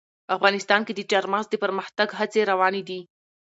افغانستان 0.35 0.81
کې 0.83 0.93
د 0.95 1.01
چار 1.11 1.25
مغز 1.31 1.47
د 1.49 1.55
پرمختګ 1.63 2.07
هڅې 2.19 2.41
روانې 2.51 2.81
دي. 2.89 2.99